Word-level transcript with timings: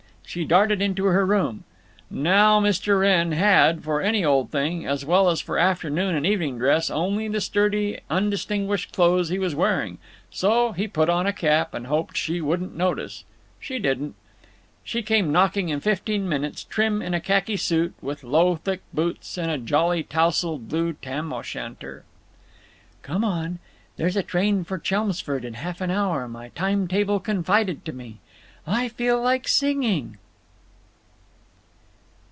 She 0.25 0.45
darted 0.45 0.81
into 0.81 1.03
her 1.07 1.25
room. 1.25 1.65
Now 2.09 2.61
Mr. 2.61 3.01
Wrenn 3.01 3.33
had, 3.33 3.83
for 3.83 3.99
any 3.99 4.23
old 4.23 4.49
thing, 4.49 4.87
as 4.87 5.03
well 5.03 5.27
as 5.29 5.41
for 5.41 5.57
afternoon 5.57 6.15
and 6.15 6.25
evening 6.25 6.57
dress, 6.57 6.89
only 6.89 7.27
the 7.27 7.41
sturdy 7.41 7.99
undistinguished 8.09 8.93
clothes 8.93 9.27
he 9.27 9.37
was 9.37 9.55
wearing, 9.55 9.97
so 10.29 10.71
he 10.71 10.87
put 10.87 11.09
on 11.09 11.27
a 11.27 11.33
cap, 11.33 11.73
and 11.73 11.87
hoped 11.87 12.15
she 12.15 12.39
wouldn't 12.39 12.73
notice. 12.77 13.25
She 13.59 13.77
didn't. 13.77 14.15
She 14.85 15.01
came 15.01 15.33
knocking 15.33 15.67
in 15.67 15.81
fifteen 15.81 16.29
minutes, 16.29 16.63
trim 16.63 17.01
in 17.01 17.13
a 17.13 17.19
khaki 17.19 17.57
suit, 17.57 17.93
with 18.01 18.23
low 18.23 18.55
thick 18.55 18.79
boots 18.93 19.37
and 19.37 19.51
a 19.51 19.57
jolly 19.57 20.01
tousled 20.01 20.69
blue 20.69 20.93
tam 20.93 21.33
o' 21.33 21.41
shanter. 21.41 22.05
"Come 23.01 23.25
on. 23.25 23.59
There's 23.97 24.15
a 24.15 24.23
train 24.23 24.63
for 24.63 24.79
Chelmsford 24.79 25.43
in 25.43 25.55
half 25.55 25.81
an 25.81 25.91
hour, 25.91 26.25
my 26.29 26.47
time 26.55 26.87
table 26.87 27.19
confided 27.19 27.83
to 27.83 27.91
me. 27.91 28.19
I 28.65 28.87
feel 28.87 29.21
like 29.21 29.47
singing." 29.49 30.17